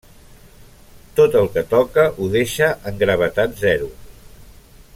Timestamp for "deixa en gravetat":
2.37-3.55